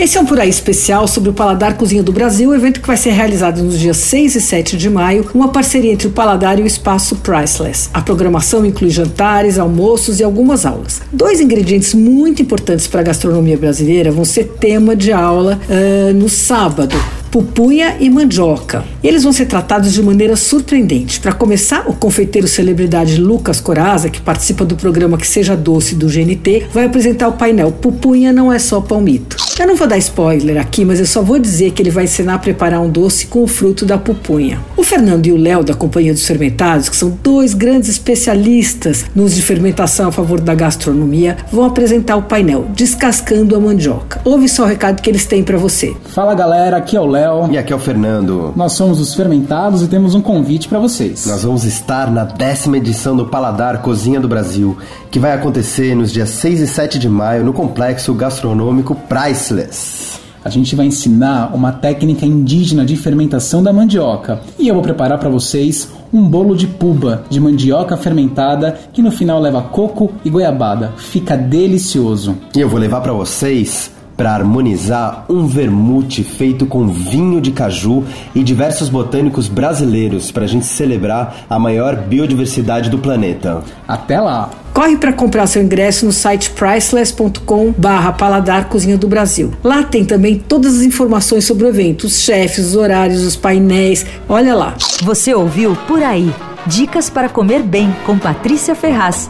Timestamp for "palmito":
28.80-29.36